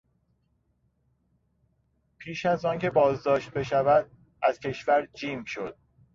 [2.17, 4.09] پیش از آنکه بازداشت بشود
[4.43, 5.77] از کشور جیم شد.